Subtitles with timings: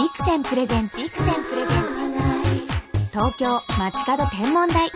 [0.00, 4.88] ビクセンプレゼンツビクセンプレゼンツ東京街角天文台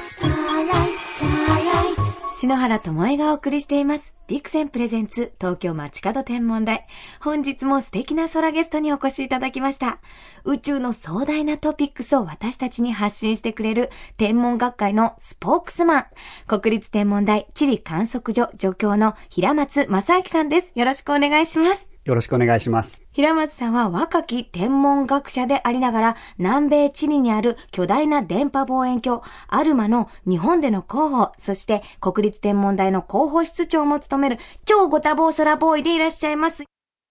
[2.41, 4.15] 篠原智恵がお送りしています。
[4.29, 6.87] ビクセンプレゼンツ東京街角天文台。
[7.21, 9.99] 本日も素敵な空ゲストにお越しいただきました。
[10.45, 16.07] 宇宙の壮大なトピックスを私たちに発信してくれる天文学会のスポークスマン。
[16.47, 20.73] 国立天文台地理観測所助教の平松正明さんです。
[20.75, 21.94] よろしくお願いします。
[22.05, 23.03] よろしくお願いします。
[23.13, 36.65] 平松さんは若き天文学者でありながら、南米チリにある巨大な電波望遠鏡、アルマの日本での広報、そして国立天文台の広報室長も務める超ご多忙空ボーイでいらっしゃいます。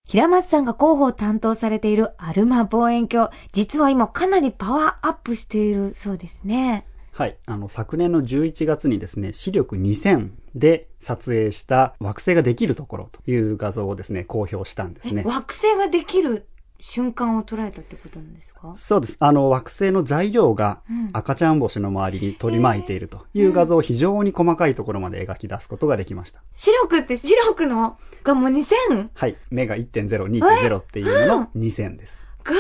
[0.08, 6.86] 平松さんが広報を担当されているアルマ望遠鏡、実は今かなりパワーアップしているそうですね。
[7.14, 7.38] はい。
[7.46, 15.24] あの、昨年の11月にですね、視力2000で撮影した惑星ができるところという画像をですね、公表したんですね。
[15.24, 16.48] 惑星ができる
[16.80, 18.74] 瞬間を捉えたってことなんですか？
[18.76, 19.18] そうです。
[19.20, 26.42] あの、惑星の材料がうん赤ちゃん星の周りに取り巻いているという画像を非常に細かいところまで描き出すことができました。
[26.56, 29.10] 白くって白くのがもう 2000?
[29.14, 29.38] はい。
[29.52, 32.26] 目が1.0、2.0っていうのの2000です。
[32.44, 32.56] が、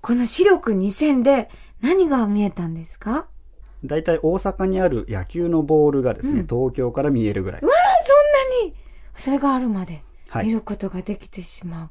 [0.00, 3.26] この視力2000で何が見えたんですか？
[3.84, 7.60] だいたい大阪にある野球のボールがですね、うん東京から見えるぐらい。
[7.60, 7.74] そんな
[8.64, 8.74] に
[9.16, 11.80] それがあるまではい見ることができてしまう。
[11.82, 11.90] わ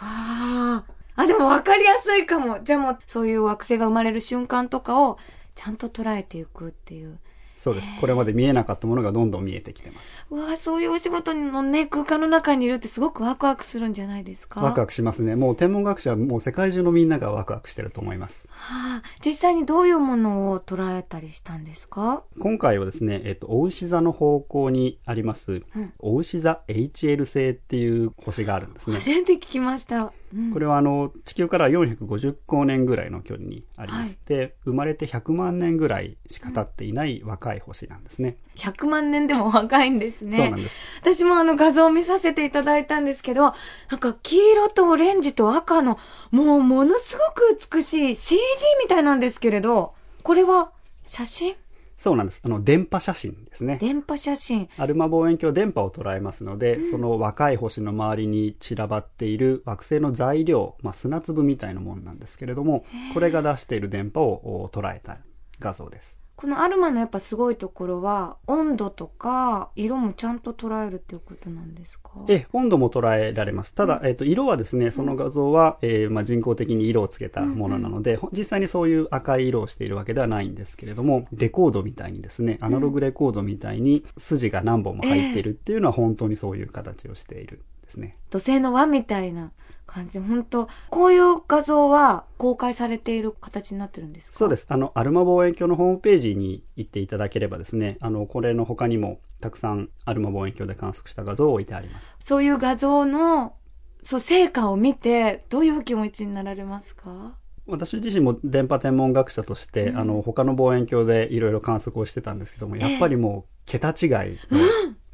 [0.00, 0.84] あ。
[1.16, 2.62] あ、でも分かりやすいかも。
[2.62, 5.18] じゃあもうそういう惑星が生まれる瞬間とかを
[5.54, 7.18] ちゃんと捉えていくっていう。
[7.56, 7.92] そうです。
[8.00, 10.10] これまで見えなかったものがどんどん見えてきてます。
[10.30, 14.60] わあ、そういうお仕事のね、空間の中にいるってすごくワクワクするんじゃないですか？
[14.60, 15.36] ワクワクしますね。
[15.36, 18.46] もう天文学者はもう世界中のみんながワクワクしてると思います。
[18.50, 22.22] はあ、実際にどういうものを捉えたりしたんですか？
[22.38, 28.96] 今回はですね、えっと、お牛座の方向にあります、うんお牛座 HL 星っていう星があるんですね。
[28.96, 30.12] 初めて聞きました。
[30.34, 38.36] うんこれはあの、地球から450光年ぐらいの距離にありまして、生まれて100万年ぐらいしか経っていない若い星なんですね。
[38.56, 40.36] 100万年でも若いんですね。
[40.36, 40.80] そうなんです。
[41.00, 43.54] 私もあの画像を見させていただいたんですけど、
[43.90, 45.98] なんか黄色とオレンジと赤の、
[46.30, 48.40] もうものすごく美しい CG
[48.82, 50.72] みたいなんですけれど、これは
[51.04, 51.54] 写真？
[51.96, 52.42] そうなんです。
[52.44, 53.78] あの、電波写真ですね。
[53.80, 54.68] 電波写真。
[54.76, 62.84] アルマ望遠鏡は電波を捉えますので、その若い星の周りに散らばっている惑星の材料、まあ、砂粒みたいなものなんですけれども、
[63.14, 65.18] これが出している電波をお捉えた
[65.58, 66.15] 画像です。
[66.36, 72.10] このアルマのやっぱすごいところは、温度とか色もちゃんと捉えるっていうことなんですか？
[72.28, 73.72] え、温度も捉えられます。
[73.72, 88.18] ただ、えっ、と、色はですね、その画像は、えーまあ、人工的に色をつけたものなので、ほ実際にそういう赤い色をしているわけではないんですけれども、レコードみたいにですね、アナログレコードみたいに筋が何本も入っているっていうのは本当にそういう形をしているんですね。
[88.28, 89.52] 土星の輪みたいな
[89.96, 94.36] 感じで、本当こういう画像は公開されている形になってるんですか？
[94.36, 94.66] そうですす。
[94.68, 102.14] あの、アルマ望遠鏡のホームページに行っていただければですね、あの、これの他にもたくさんアルマ望遠鏡で観測した画像を置いてあります。
[102.22, 103.54] そういう画像の、
[104.02, 107.34] そう、成果を見て、どういうお気持ちになられますか？
[107.66, 114.60] 私自身も電波天文学者として、あの、他の望遠鏡でいろいろ観測をしてたんですけども、やっぱりもう、桁違いの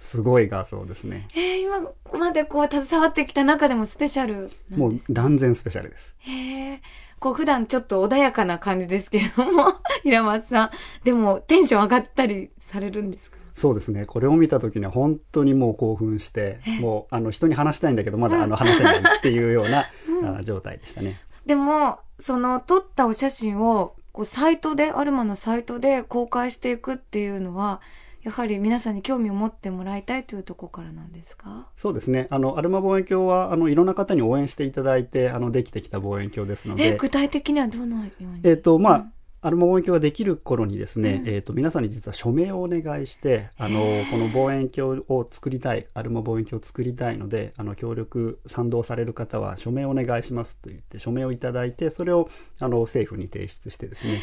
[0.02, 1.28] すごい画像ですね。
[1.34, 1.80] えー、今
[2.18, 5.22] までこう携わってきた中でもスペシャルなもうんですか？
[5.22, 6.14] 断然スペシャルです。
[6.18, 6.82] へえ。
[7.20, 10.70] こう普段ちょっと穏やかな感じですけれども、 平松さん。
[11.04, 13.36] でもテンション上がったりされるんですか？
[13.54, 14.04] そうですね。
[14.06, 19.84] これを見た時には本当にもう興奮して、もうあの人に話したいんだけど、まだあの話せないっていうような、
[20.38, 21.20] あ状態でしたね。
[21.46, 27.80] でも、その撮ったお写真を、こうサイトで、アルマのサイトで公開していくっていうのは、
[28.22, 31.68] やはり皆さんに興味を持ってもらいたいというところからなんですか？
[31.76, 32.28] そうですね。
[32.30, 38.40] あの、アルマ望遠鏡は、あの、いろんな方に応援していただいて、あの、できてきた望遠鏡ですのえ、で、具体的にはどのように？
[38.44, 39.06] えっ、と、まあ、
[39.44, 41.28] アルマ望遠鏡ができる頃にですね、うん。
[41.28, 52.28] えっ、と、皆さんに実は署名をお願いして、あの、この望遠鏡を作りたい、アルマ望遠鏡を作りたいので、あの、協力、賛同される方は署名をお願いしますと言って、署名をいただいて、それを、
[52.60, 54.20] あの、政府に提出してですね、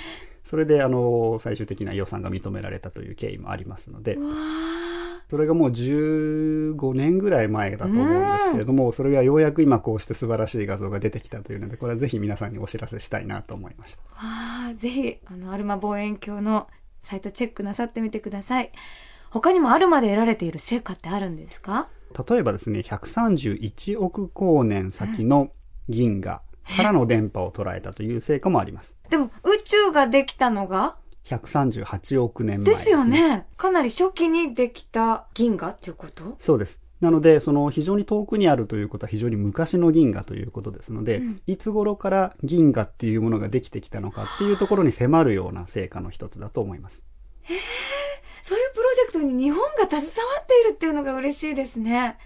[0.50, 4.18] それで、あの、最終的な予算が認められたという経緯もありますので、
[5.28, 14.02] それがもう15年ぐらい前だと思うんですけれども、それがようやく今こうして素晴らしい画像が出てきたというので、これはぜひ皆さんにお知らせしたいなと思いました。
[14.02, 14.08] わ
[14.72, 16.68] あ、ぜひ、あの、アルマ望遠鏡の
[17.04, 18.72] サイトチェックなさってみてください。
[19.30, 21.90] 他にもアルマで得られている成果ってあるんですか？
[22.28, 25.52] 例えばですね、131億光年先の
[25.90, 26.42] 銀河
[26.76, 28.98] からの電波を捉えたという成果もあります。
[29.10, 33.48] でも、宇宙ができたのが？138億年前ですよね。
[33.58, 36.36] かなり初期にできた銀河っていうこと？
[36.40, 36.82] そうです。
[37.02, 47.04] なので、その非常に遠くにあるということは非常に昔の銀河ということですので、いつ頃から銀河っていうものができてきたのかっていうところに迫るような成果の一つだと思います。
[48.44, 50.02] そういうプロジェクトに日本が携わ
[50.42, 52.18] っているっていうのが嬉しいですね。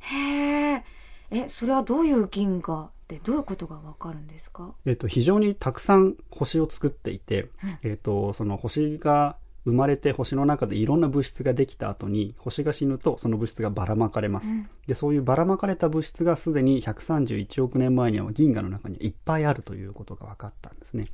[0.00, 0.84] へえ。
[1.32, 2.90] え、それはどういう銀河？
[3.16, 4.74] ってどういうことがわかるんですか？
[4.86, 7.48] えっと、非常にたくさん星を作っていて、
[7.82, 14.68] えっと、その星が生まれて星の中でいろんな物質ができた後に星が死ぬとその物質がばらまかれます、うん。
[14.86, 21.08] でそういうばらまかれた物質がすでに131億年前には銀河の中にいっぱいあるということが分かったんですね。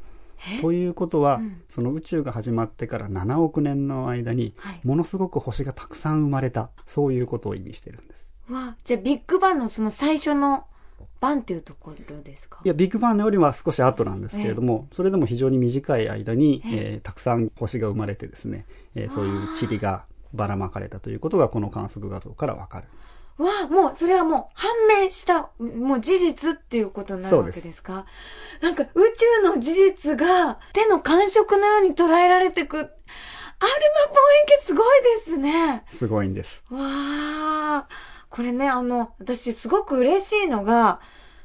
[0.59, 1.63] えということは、うん。
[1.67, 4.81] その宇宙が始まってから7億年の間にはい。
[4.85, 6.71] ものすごく星がたくさん生まれた。
[6.85, 8.29] そういうことを意味してるんです。
[8.49, 10.67] わじゃあビッグバンのその最初の
[11.21, 12.61] バンっていうところですか？
[12.65, 20.05] いやビッグバンよりは少し後なんですけれども、それでも非常に短い間に、えええーたくさん星が生まれてですね、えーそういう塵が
[20.35, 22.89] ばらまかれたということがこの観測画像からわかる。
[23.39, 24.71] わあ、もう、それはもう判
[25.03, 28.07] 明した、もう事実っていうことになるわけですか？
[28.63, 29.03] なんか宇
[29.43, 32.79] 宙の事実が手の感触のように捉えられてく。
[32.79, 35.85] アルマ望遠鏡すごいですね。
[35.89, 36.65] すごいんです。
[36.71, 37.89] わあ、
[38.31, 41.01] これね、あの、私すごく嬉しいのが、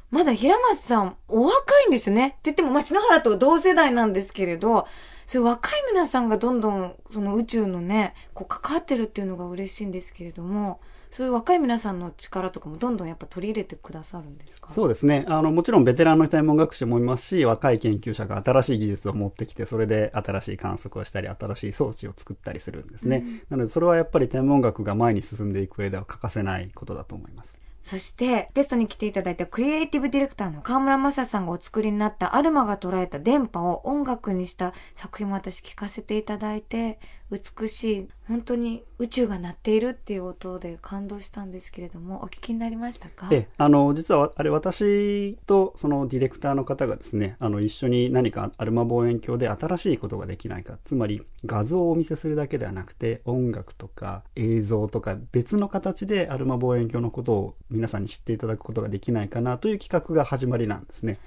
[0.10, 2.28] まだ平松さんお若いんですよね。
[2.28, 4.88] って言っても、まあ、篠原と同世代なんですけれど、
[5.26, 10.82] そういう若い皆さんがどんどんその宇宙のね、こう関わってるっていうのが嬉しいんですけれども、
[11.12, 14.72] そういう若い皆さんの力とかもどんどんやっぱ取り入れてくださるんですか？
[14.72, 15.26] そうですね。
[15.28, 23.44] あの、もちろんベテランの天文学者もいますし、若い研究者が新しい技術を持ってきて、それで新しい観測をしたり、新しい装置を作ったりするんですね。
[23.50, 27.60] なので、それはやっぱり天文学が前に進んでいく上では欠かせないことだと思います。
[27.82, 37.00] そして、ゲストに来ていただいたクリエイティブディレクターの河村正さんがお作りになったアルマが捉えた電波を音楽にした作品も私聞かせていただいて、
[37.32, 43.30] 美しい、本当に宇宙が鳴っているっていう音で感動したんですけれども、お聞きになりましたか？
[43.32, 61.18] え、あの、実はあれ私とそのディレクターの方がですね、あの、一緒に何かアルマ望遠鏡で新しいことができないか、つまり画像をお見せするだけではなくて、音楽とか映像とか別の形でアルマ望遠鏡のことを皆さんに知っていただくことができないかなという企画が始まりなんですね。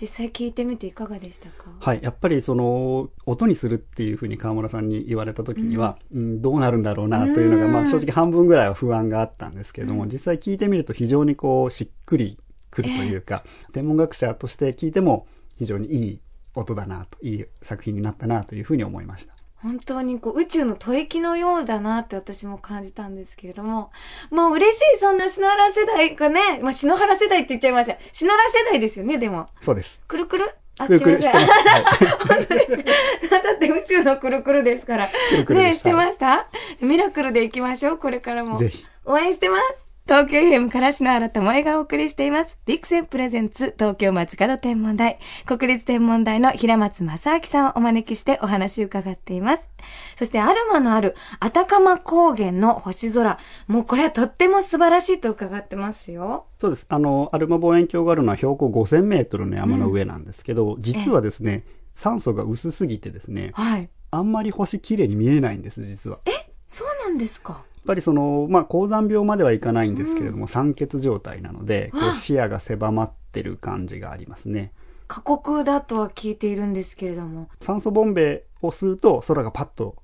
[0.00, 1.70] 実際聞いてみていかがでしたか？
[1.80, 2.00] はい。
[2.02, 7.72] やっぱりその、音にするっていうふうに川村さんに言われた時には、うん、どうなるんだろうなというのが、うん。
[7.72, 12.38] まあ正直半分ぐらいは不安があったんですけれども、うん実際聞いてみると非常にこう、しっくり
[12.70, 13.42] くるというか、
[13.72, 16.20] 天文学者として聞いても非常にいい
[16.54, 19.35] 音だなと、いい作品になったなというふうに思いました。
[19.62, 23.90] 本当にこう宇宙の吐息のようだなって私も感じたんですけれども、
[24.30, 27.96] もう嬉しい、そんな篠原世代がね、まあ篠原世代って言っちゃいました。
[28.12, 29.48] 篠原世代ですよね、でも。
[29.60, 30.00] そうです。
[30.06, 30.50] くるくる？
[30.78, 31.46] あ、くるくるすいません。
[31.46, 32.32] してます。
[32.32, 32.46] はい。
[33.30, 35.08] だって宇宙のくるくるですから。
[35.08, 38.58] くるくるねしてました、じゃあミラクルで行きましょう、これからも。
[38.58, 38.86] ぜひ。
[39.06, 39.85] 応援してます。
[40.06, 42.56] 東京 FM から篠原智恵がお送りしています。
[42.64, 45.18] ビクセンプレゼンツ東京街角天文台。
[45.46, 49.68] 国立天文台の平松正明さんをお招きしてお話を伺っています。
[50.16, 53.36] そしてアルマのあるアタカマ高原の星空。
[53.66, 56.46] もうこれはとっても素晴らしいと伺ってますよ。
[56.58, 56.86] そうです。
[56.88, 61.64] あの、アルマ望遠鏡があるのは標高5000メートルの山の上なんですけど、実はですね、
[61.94, 63.90] 酸素が薄すぎてですね、はい。
[64.12, 66.20] あんまり星綺麗に見えないんです、実は。
[66.68, 67.64] そうなんですか？
[67.86, 74.72] やっぱりその、まあ、高山病まではいかないんですけれども、酸欠状態なので、こあう視野が狭まってる感じがありますね。
[75.06, 77.48] 過酷だとは聞いているんですけれども。
[77.60, 79.94] 酸素ボンベを吸うと空がパッと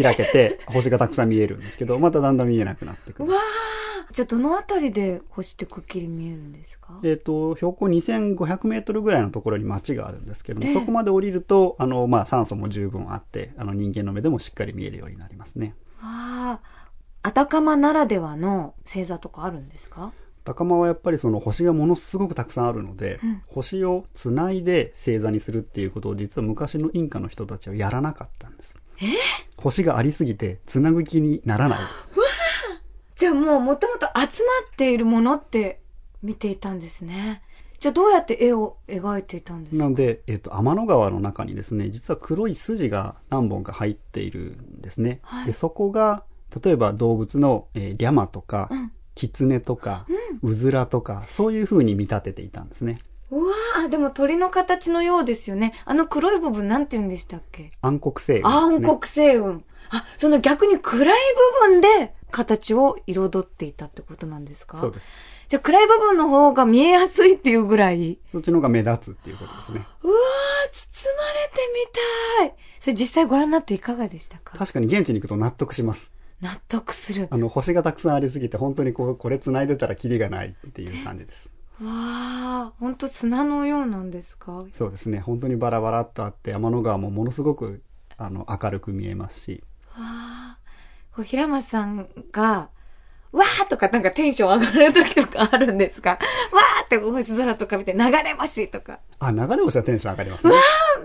[0.00, 3.28] 開けて、星がたくさん見えるんですけど、 まただんだん見えなくなってくる。
[3.28, 3.40] うわー
[4.12, 6.98] じゃあどのあたりで星ってくっきり見えるんですか？
[7.04, 15.74] えっ、と、標高2500メートルぐらいのところに町があるんですけども、ええそこまで降りると、あの、まあ、酸素も十分あって、あの、人間の目でもしっかり見えるようになりますね。
[17.32, 20.12] タカマならではの星座とかあるんですか？
[20.42, 28.74] 高間はやっぱりその星がものすごくたくさんあるので、うん星をつないで星座にするっていうことを実は昔のインカの人たちはやらなかったんです。
[29.56, 31.78] 星がありすぎてつなぐ気にならない。
[33.14, 35.80] じゃあもうもともと集まっているものって
[36.22, 37.42] 見ていたんですね。
[37.78, 39.82] じゃあどうやって絵を描いていたんですか？
[39.82, 45.20] なので、えっと、天の川の中にですね、実は黒い筋が何本か入っているんですね。
[45.22, 46.24] はいで、そこが、
[46.62, 50.06] 例えば動物の、えーリャマとか、うんキツネとか、
[50.40, 53.00] ウズラとか、そういう風に見立てていたんですね。
[53.30, 53.52] うわ
[53.84, 55.74] あ、でも鳥の形のようですよね。
[55.84, 57.70] あの黒い部分なんて言うんでしたっけ？
[57.82, 58.76] 暗黒星雲ね。
[58.76, 59.62] 暗黒星雲。
[59.90, 61.16] あ、その逆に暗い
[61.60, 64.78] 部分で形を彩っていたってことなんですか？
[64.78, 65.12] そうです。
[65.48, 68.18] じゃあ暗い部分の方が見えやすいっていうぐらい？
[68.32, 69.84] そっちの方が目立つっていうことですね。
[70.02, 71.58] うわー、包まれて
[72.38, 72.54] みたい。
[72.78, 74.56] それ実際ご覧になっていかがでしたか？
[74.56, 76.10] 確かに現地に行くと納得します。
[76.40, 77.28] 納得する。
[77.30, 81.50] あの、星がたくさんありすぎて、本当にこう、これ繋いでたらキリがないっていう感じです。
[81.82, 84.64] わあ、本当砂のようなんですか？
[84.72, 85.18] そうですね。
[85.20, 87.82] 本当にバラバラっとあって、天の川もものすごく、
[88.16, 89.62] あの、明るく見えますし。
[89.90, 90.58] わあ、
[91.14, 92.68] こう平松さんが、
[93.32, 96.10] わーとかなんかテンション上がる時とかあるんですか？
[96.10, 98.98] わーって星空とか見て流れ星とか。
[99.18, 100.54] あ、流れ星はテンション上がりますね。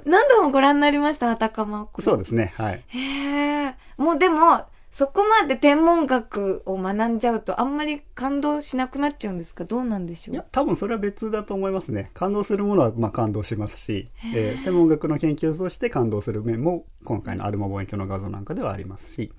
[0.06, 1.88] 何度もご覧になりました、あたかま。
[2.00, 2.54] そうですね。
[2.58, 2.84] はい。
[2.88, 3.76] へえ。
[3.98, 4.66] もうでも、
[4.96, 9.66] そこまで天文学を学んじゃうとあんまり感動しなくなっちゃうんですか？
[9.66, 10.36] どうなんでしょう？
[10.36, 12.12] いや、多分それは別だと思いますね。
[12.14, 19.34] 感動するものはまあ感動しますし、えー、天文学の研究として感動する面も今回のアルマ望遠鏡の画像なんかではありますし、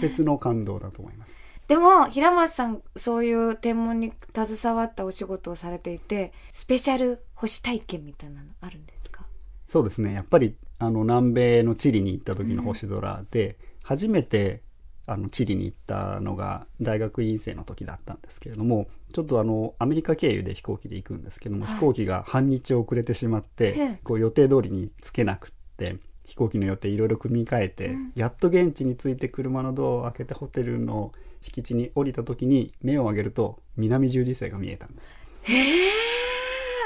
[0.00, 1.36] 別の感動だと思います。
[1.68, 9.26] でも、平松さん、そういう天文に携わったお仕事をされていて、スペシャル星体験みたいなのあるんですか？
[9.66, 10.14] そうですね。
[10.14, 14.62] やっぱり、あの、南米のチリに行った時の星空で、初めて、
[15.06, 35.14] あの、チリに行ったのが大学院生の時だったんですけれども、ちょっとあの、アメリカ経由で飛行機で行くんですけども、はい、飛行機が半日遅れてしまって、こう予定通りに着けなくって、飛行機の予定いろいろ組み替えて、うん、やっと現地に着いて車のドアを開けてホテルの敷地に降りた時に目を上げると南十字星が見えたんです。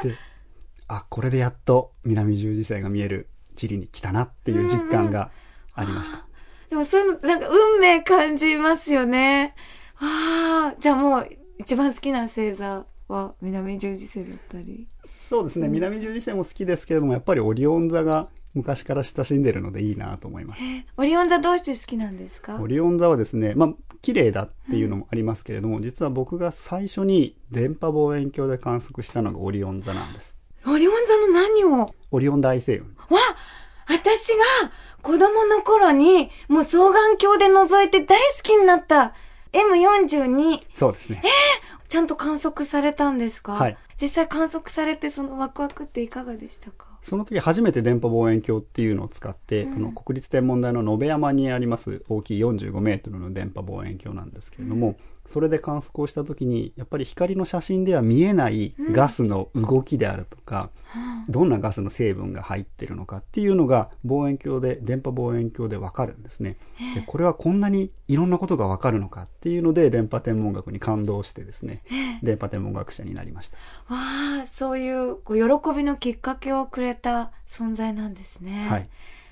[0.02, 0.16] で
[0.88, 5.30] あこれでやっと南十字星が見える地理に来たなっていう実感が
[5.74, 6.16] ありました。
[6.16, 6.26] うんうん、
[6.70, 9.54] でもそういうのなんか運命感じますよね。
[9.98, 20.62] ああじゃあもう一番好きな星座は南十字星だったりそうですね、南十字星も好きですけれどもやっぱりオリオン座が昔から親しんでるのでいいなと思います。
[20.96, 22.56] オリオン座どうして好きなんですか？
[22.60, 30.36] オリオン座はですね、まあ、綺麗だっていうのもありますけれども、うん、実は僕が最初に電波望遠鏡で観測したのがオリオン座なんです。
[30.66, 31.94] オリオン座の何を？
[32.10, 32.90] オリオン大星雲。
[32.90, 33.20] わ
[33.88, 34.72] 私が
[35.06, 39.14] 子供の頃にもう双眼鏡で覗いて大好きになった
[39.52, 40.60] M42。
[40.74, 41.22] そうですね。
[41.24, 43.52] えー、ちゃんと観測されたんですか？
[43.52, 43.76] はい。
[44.02, 46.88] 実際観測されてそのワクワクっていかがでしたか？
[47.02, 54.96] その時初めて電波望遠鏡っていうのを使って、うん、あの国立天文台の延山にあります大きい45メートルの電波望遠鏡なんですけれども、うん、
[55.26, 60.70] それで観測をした時にやっぱり光の写真では見えないガスの動きであるとか、
[61.26, 66.56] うん、どんなガスの成分が入ってるのかっていうのが望遠鏡で電波望遠鏡でわかるんですね。
[66.94, 71.82] でこれはこんなにいろんなことがわかるのかっていうので電波天文学に感動してですね
[72.22, 73.56] 電波天文学者になりました。
[73.88, 78.66] わあそういう喜びのきっかけをくれた存在なんですね。
[78.68, 78.88] はい。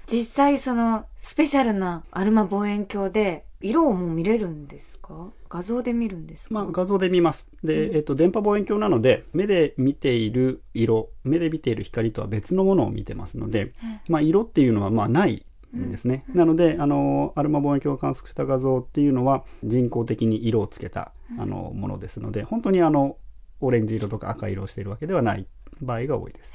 [0.07, 5.33] 実際そのスペシャルなアルマ望遠鏡で色をもう見れるんですか？
[5.49, 6.55] 画像で見るんですか？
[6.55, 7.49] まあ画像で見ます。
[7.63, 13.73] で、うん、えっと、電波望遠鏡なので、目で見ている色、目で見ている光とは別のものを見てますので、うん、
[14.09, 16.25] まあ色っていうのはまあないんですね。
[16.29, 23.17] うん、なので、あの、アルマ望遠鏡が観測した画像っていうのは人工的に色をつけた、あの、ものですので、本当にあの、
[23.61, 25.47] オレンジ色とか赤色をしているわけではない
[25.81, 26.53] 場合が多いです。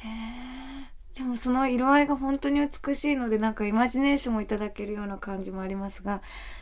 [1.19, 6.21] でもその色合いが本当に美しいのでなんかイマジネーションもいただけるような感じもありますが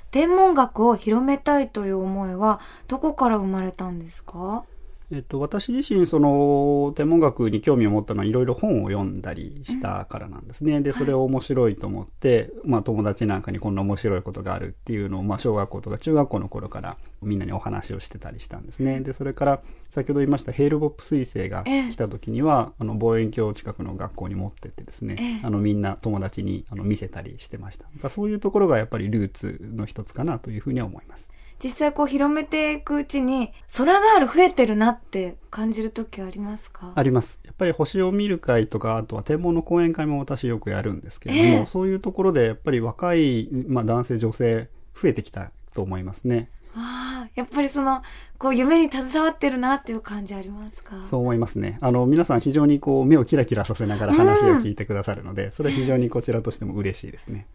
[0.09, 4.65] 天文学を広めたいという思いはどこから生まれたんですか？
[5.09, 10.81] えっと、私自身、その、天文学に興味を持ったのは、いろいろ本を読んだりしたからなんですね。
[10.81, 18.99] で、それを面白いと思って、まあ、友達なんかにこんな面白いことがあるっていうのを、まあ、小学校とか中学校の頃からみんなにお話をしてたりしたんですね。
[18.99, 28.09] で、それから、先ほど言いましたヘールボップ彗星が来た時には、あの、望遠鏡を近くの学校に持ってってですね、あの、みんな友達にあの見せたりしてました。
[28.09, 31.29] そういうところがやっぱりルーツの一つかなというふうには思います。
[31.63, 36.93] 実際こう広めていくうちに空ガール増えてるなって感じる時はありますか？
[36.93, 37.39] あります。
[37.43, 46.49] やっぱり星を見る会とか、あとは天文の講演会も私よくやるんですけれども、えー、そういうところでやっぱり若い、まあ、男性女性増えてきたと思いますね。
[46.75, 48.03] ああ、やっぱりその、
[48.37, 50.95] こう夢に携わってるなっていう感じありますか？
[51.09, 51.79] そう思いますね。
[51.81, 57.47] あの、皆さん非常にこう目をキラキラさせながら話を聞いてくださるので、うん、それは非常にこちらとしても嬉しいですね。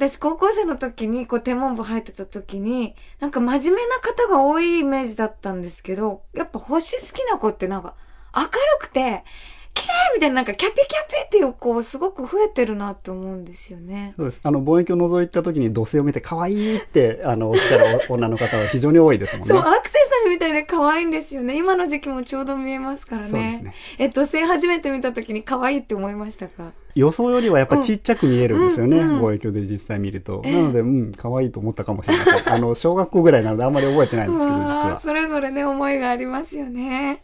[0.00, 7.94] 私高校生の時にこう天文部入ってた時になんか真面目な方が多いイメージだったんですけどやっぱ星好きな子ってなんか
[8.34, 9.24] 明るくて
[9.74, 14.14] 綺麗みたいななんかキャピキャピっていう子すごく増えてるなって思うんですよね。
[14.16, 14.40] そうです。
[14.42, 19.54] あの望遠鏡を覗いた時に土星を見て可愛いってあのおっしゃる 女の方は非常に多いですもんね。
[19.54, 21.56] そう、アクセサルみたいで可愛いんですよね。
[21.56, 23.28] 今の時期もちょうど見えますからね。
[23.28, 23.74] そうですね。
[23.98, 26.72] え、土星初めて見た時に可愛いって思いましたか？
[26.96, 30.42] 予想よりはやっぱちっちゃく見えるんですよね、うんうんうん、望遠鏡で実際見ると。
[30.44, 32.52] なので、うん、可愛いと思ったかもしれません。
[32.52, 34.98] あの、小学校ぐらいなのであんまり覚えてないんですけど、実は。
[35.00, 37.22] それぞれね、思いがありますよね。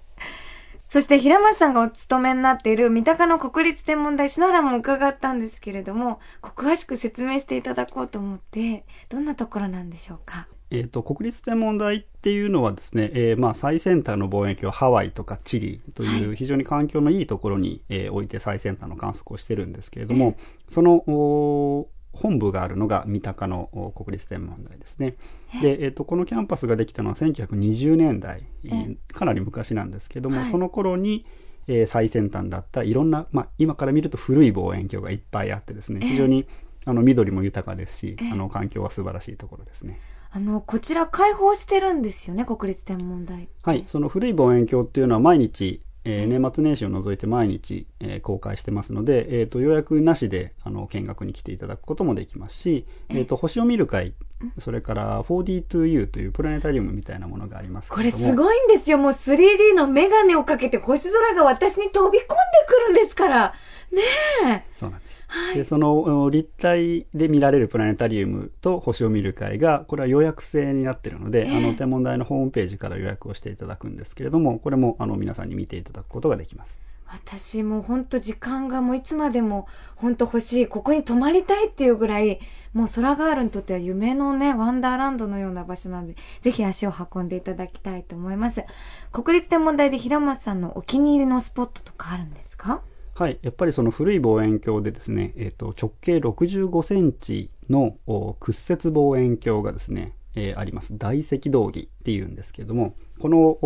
[0.97, 10.49] そして平松さんがお勤めになっている三鷹の国立天文台篠原も伺ったんですけれども、詳しく説明していただこうと思って、どんなところなんでしょうか？
[10.71, 25.17] えっ、と、国立天文台っていうのはですね、えーまあ、最先端の望遠鏡、ハワイとかチリという非常に環境のいいところに、えー置いて最先端の観測をしてるんですけれども、その、お本部があるのが三鷹のお国立天文台ですね。
[25.63, 28.69] で、えっ、と、このキャンパスができたのは1920年代、え？
[28.69, 31.27] ーかなり昔なんですけども、はいその頃に、
[31.69, 36.47] えー最先端だったいろんな、まあ、今から見ると古い望遠鏡がいっぱいあってですね、非常に
[36.85, 39.99] あの緑も豊かですし、あの環境は素晴らしいところですね。
[40.31, 43.49] あの、こちら開放してるんですよね、国立天文台。
[43.63, 54.15] はい、その古い望遠鏡っていうのは毎日、えー年末年始を除いて毎日、えー公開してますので、えー、と予約なしであの見学に来ていただくこともできますし、えー、と星を見る会
[54.59, 58.99] それから 4D2U というプラネタリウムみたいなものがありますこけれすごいんですよ。
[58.99, 62.35] もう 3D のメガネをかけて星空が私に飛び込んで
[62.67, 63.55] くるんですから。
[63.93, 64.03] ね
[64.47, 64.63] え。
[64.77, 80.67] そうなんです、はいでそのお立体で見られるプラネタリウムと星を見る会がこれは予約制になっているので、ええあの天文台のホームページから予約をしていただくんですけれどもこれもあの皆さんに見ていただくことができます私もうほんと時間がもういつまでもほんと欲しい。
[80.67, 82.41] ここに泊まりたいっていうぐらい、
[82.73, 88.65] もう空ガールにとっては夢のね、ワンダーランドのような場所なので、ぜひ足を運んでいただきたいと思います。
[89.13, 92.83] 国立天文台で平松さんのお気に入りのスポットとかあるんですか？
[93.15, 97.97] はい、やっぱりその古い望遠鏡でですね、えっと直径65センチの
[98.41, 103.57] 屈折望遠鏡がですね、えーあります大赤道儀っていうんですけれどもこの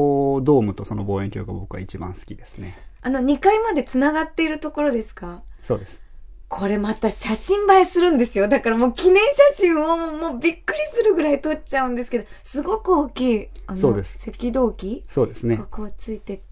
[0.45, 5.43] ドームとその望遠鏡が僕は一番好きですねあの、2階まで繋がっているところですか？
[5.61, 6.03] そうです。
[6.49, 8.49] これまた写真映えするんですよ。
[8.49, 9.23] だからもう記念
[9.55, 14.19] 写真をもうびっくりするぐらい撮っちゃうんですけど、すごく大きい、あの、そうです。
[14.29, 15.57] 赤道儀そうですね。
[15.59, 16.43] がこうついて、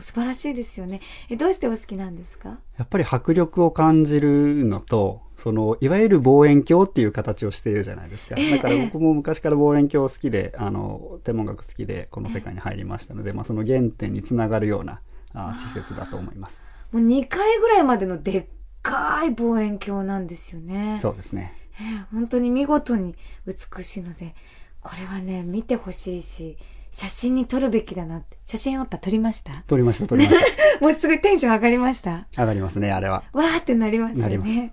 [0.00, 0.98] 素晴らしいですよね。
[1.30, 2.58] え、どうしてお好きなんですか？
[2.78, 8.34] やっぱり迫力を感じるのとそのいわゆる望遠鏡っていう形をしているじゃないですか。
[8.36, 8.50] ええ。
[8.56, 15.00] だから僕も昔から望遠鏡好きであの天文学好きでこの世界に入りましたので、まあ、その原点につながるような
[15.34, 16.60] あ施設だと思います
[16.92, 18.46] もう2階ぐらいまでのでっ
[18.82, 20.98] かい望遠鏡なんですよね。
[21.00, 24.34] そうですねええ本当に見事に美しいので、
[24.80, 26.56] これはね、見てほしいし、
[26.92, 28.38] 写真に撮るべきだなって。
[28.44, 29.64] 写真やっぱ撮りました？
[29.66, 30.44] 撮りました撮りました
[30.84, 32.28] もうすぐテンション上がりました？
[32.36, 34.72] 上がりますねあれはわーってなりますよなりますね。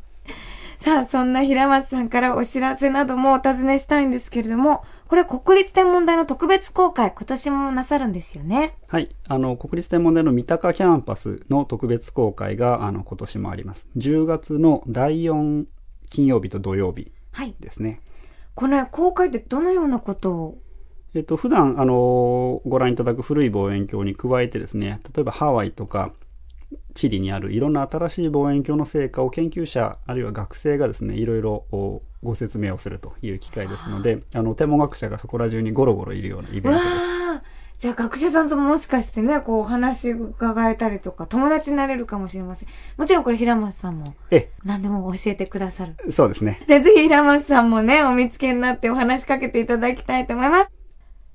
[0.79, 8.77] さあ、そんな平松さんからお知らせなどもお尋ねしたいんですけれども、これ国立天文台の特別公開、今年もなさるんですよね。
[8.87, 9.13] はい。
[9.27, 13.89] あの、国立天文台の三鷹キャンパスの特別公開が、あの、今年もあります。
[13.97, 15.65] 10月の第4
[16.09, 17.53] 金曜日と土曜日はい。
[17.59, 17.99] ですね。
[18.55, 20.57] この公開ってどのようなことを？
[21.13, 26.13] えっと、普段、あの、ご覧いただく古い望遠鏡に加えてですね、例えばハワイとか、
[26.93, 37.21] チリにあるいろんな新しい望遠鏡の成果を研究者あるいは学生がですねいろいろおご説明をするという機会ですのであの天文学者がそこら中にゴロゴロいるようなイベントです。
[37.81, 42.69] じゃあ学者さんとももしかしてね、こうお話伺えたりとか、友達になれるかもしれません。
[42.95, 45.95] もちろんこれ平松さんもえ何でも教えてくださる。
[46.11, 46.61] そうですね。
[46.67, 50.80] じゃあぜひ平松さんもね、お見つけになってお話しかけていただきたいと思います。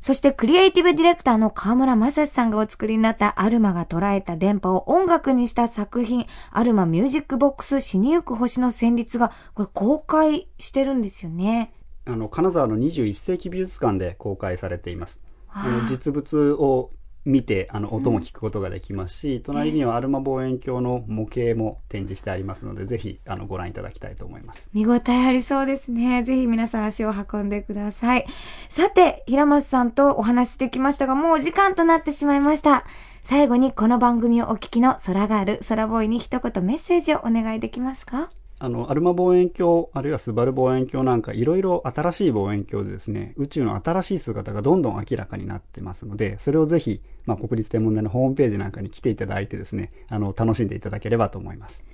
[0.07, 11.73] そしてクリエイティブディレクターの河村正史さんがお作りになったアルマが捉えた電波を音楽にした作品、アルマミュージックボックス死にゆく星の旋律が、これ公開してるんですよね。
[12.05, 15.21] あの金沢の21世紀美術館で公開されています。
[15.49, 16.93] ああの実物を
[17.27, 24.71] 見てあの音も聞くことができますし、隣にはアルマ望遠鏡の模型も展示してありますので、ぜひあのご覧いただきたいと思います。
[24.73, 26.23] 見応えありそうですね。
[26.23, 28.27] ぜひ皆さん足を運んでください。
[28.69, 32.87] さて、平松さんとお話ししてきましたが、もうお時間となってしまいました。
[33.25, 38.31] 最後にこの番組をお聞きの空ガール、空ボーイに一言メッセージをお願いできますか？
[38.59, 51.85] あのアルマ望遠鏡あるいはスバル望遠鏡なんかいろいろ新しい望遠鏡でですね宇宙の新しい姿がどんどん明らかになってますのでそれをぜひ、まあ、国立天文台のホームページなんかに来ていただいてですねあの楽しんでいただければと思います。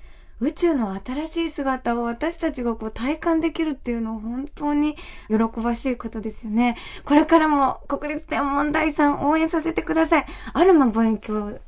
[0.41, 4.97] 宇宙の新しい姿を私たちがこう体感できるっていうのは本当に
[5.29, 6.77] 喜ばしいことですよね。
[7.05, 10.27] これからも国立天文台さん応援させてください。
[10.53, 11.59] アルマ望遠鏡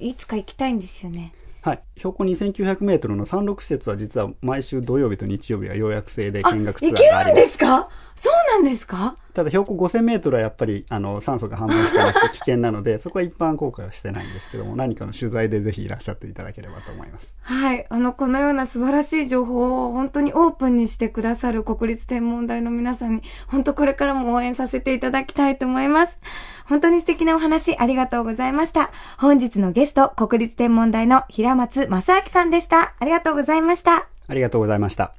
[0.00, 1.32] いいつか行きたいんですよね。
[1.60, 7.34] はい、標高2900メートルの山麓施設は実は毎週土曜日と日曜日は予約制で、見学ツア行けるんーがありま。
[7.34, 7.88] ですか？
[8.16, 9.16] そうなんですか？
[9.38, 17.32] ただ標高5000メートルはやっぱりあの酸素が半分しかなくて危険なので そこは一般公開はしてないんですけども何かの取材でぜひいらっしゃっていただければと思います。
[17.42, 17.86] はい。
[17.88, 26.18] あの、このような素晴らしい情報を本当にオープンにしてくださる国立天文台の皆さんに、本当これからも応援させていただきたいと思います。
[26.66, 28.90] 本当に素敵なお話ありがとうございました。
[29.18, 32.92] 本日のゲスト、国立天文台の平松正明さんでした。
[32.98, 34.08] ありがとうございました。
[34.26, 35.17] ありがとうございました。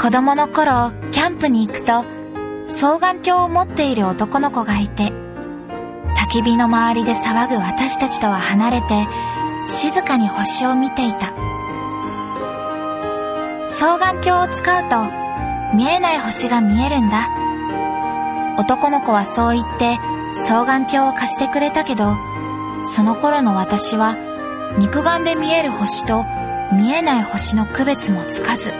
[0.00, 2.04] 子供の頃、キャンプに行くと、
[2.68, 5.12] 双眼鏡を持っている男の子がいて、
[6.16, 9.08] 焚き火の周りで騒ぐ私たちとは離れて、
[9.66, 11.32] 静かに星を見ていた。
[13.68, 15.04] 双眼鏡を使うと、
[15.76, 17.28] 見えない星が見えるんだ。
[18.56, 19.98] 男の子はそう言って、
[20.36, 22.16] 双眼鏡を貸してくれたけど、
[22.84, 24.16] その頃の私は、
[24.78, 26.24] 肉眼で見える星と
[26.72, 28.72] 見えない星の区別もつかず、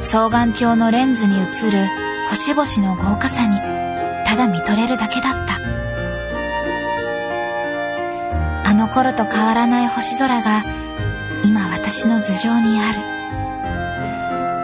[0.00, 1.88] 双眼鏡のレンズに映る
[2.28, 3.58] 星々の豪華さに、
[4.26, 5.56] ただ見とれるだけだった。
[8.68, 10.64] あの頃と変わらない星空が、
[11.44, 13.00] 今私の頭上にある。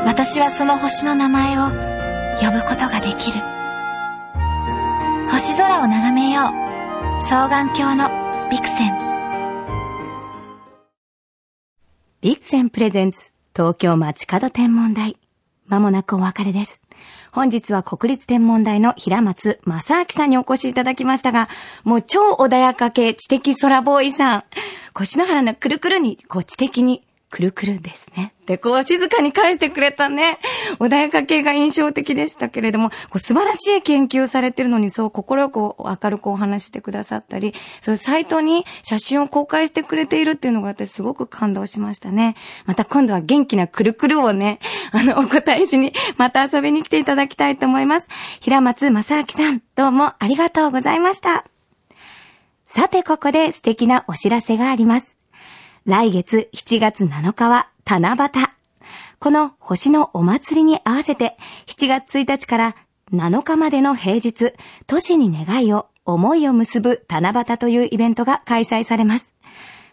[0.06, 1.68] 私はその星の名前を
[2.40, 3.40] 呼ぶことができる。
[5.30, 7.22] 星空を眺めよう。
[7.22, 8.10] 双眼鏡の
[8.50, 8.92] ビクセン。
[12.20, 15.21] ビクセンプレゼンツ東京街角天文台。
[15.66, 16.82] まもなくお別れです。
[17.32, 21.48] 本日は国立天文台の平松正明さんにお越しいただきましたが、
[21.84, 24.44] もう超穏やか系知的空ボーイさん。
[24.92, 28.34] 腰の原のくるくるに、こう知的にくるくるですね。
[28.44, 30.38] で、こう静かに返してくれたね。
[30.78, 42.36] 穏やか系が印象的でしたけれども、こう素晴らしい研究されてるのにそう心よく明るくお話してくださったり、そういうサイトに写真を公開してくれているっていうのが私すごく感動しましたね。
[42.66, 44.58] また今度は元気なくるくるをね、
[44.90, 48.08] あの、お答えしに、また遊びに来ていただきたいと思います。
[48.40, 51.46] 平松正明さん、どうもありがとうございました。
[52.66, 55.21] さて、ここで素敵なお知らせがあります。
[55.84, 58.30] 来月7月7日は七夕。
[59.18, 62.76] この星のお祭りに合わせて7月1日から
[63.12, 64.52] 7日までの平日、
[64.86, 69.32] 都市に願いを、思いを結ぶ七夕というイベントが開催されます。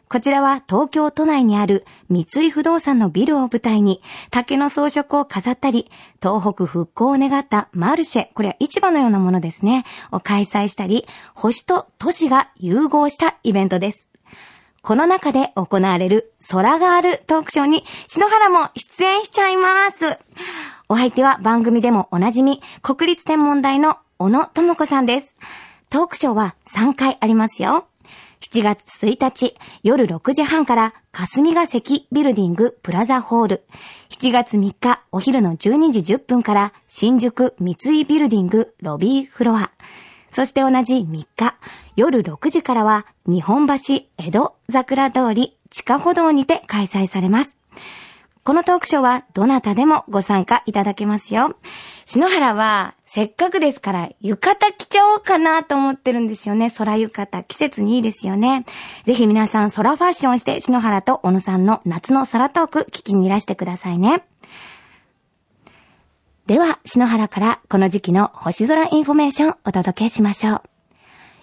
[0.08, 5.90] こちらは東京都内にある三井不動産のビルを舞台に竹の装飾を飾ったり、
[6.22, 14.09] 東北復興を願ったマルシェ、これは市場のようなものですね、を開催したり、星と都市が融合したイベントです。
[14.82, 20.18] この中で行われる空があるトークショーに篠原も出演しちゃいます。
[20.88, 25.36] お相手は番組でもおなじみ、国立天文台の小野智子さんです。
[25.90, 27.88] トークショーは3回ありますよ。
[28.42, 33.64] 7月1日夜6時半から霞が関ビルディングプラザホール。
[34.10, 39.72] 7月3日お昼の12時10分から新宿三井ビルディングロビーフロア。
[40.32, 41.56] そして同じ3日、
[41.96, 43.74] 夜6時からは、日本橋
[44.18, 47.56] 江戸桜通り地下歩道にて開催されます。
[48.44, 51.56] このトークショーはどなたでもご参加いただけますよ。
[52.06, 56.72] 篠原はせっかくですから浴衣着ちゃおうかなと思ってるんですよね。
[56.72, 57.44] 空浴衣。
[57.44, 58.66] 季節にいいですよね。
[59.06, 64.24] ぜひ皆さん空ファッションして篠原と小野さんの夏の空トーク聞きにいらしてくださいね。
[66.50, 70.62] では、篠原からこの時期の星空インフォメーションお届けしましょう。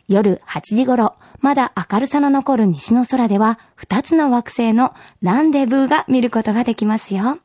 [0.08, 7.38] 夜8時頃、まだ明るさの残る西の空では、2つの惑星のランデブーが見ることができますよ。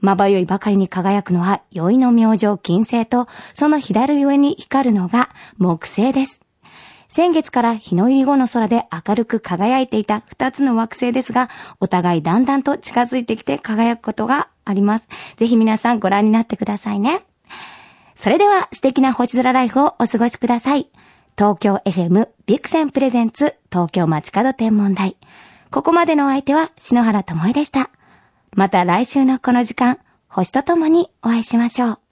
[0.00, 5.28] まばゆいばかりに輝くのは、宵の明星金星と、その左上に光るのが
[5.58, 6.45] 木星です。
[7.16, 11.48] 先月から日の入り後の空で明るく輝いていた二つの惑星ですが、
[11.80, 15.08] お互いだんだんと近づいてきて輝くことがあります。
[15.36, 17.24] ぜひ皆さんご覧になってくださいね。
[18.16, 20.90] それでは素敵な星空ライフをお過ごしください。
[21.38, 25.16] 東京 FM ビクセンプレゼンツ東京街角天文台。
[25.70, 27.88] ここまでのお相手は篠原智恵でした。
[28.54, 32.05] また来週のこの時間、星とともにお会いしましょう。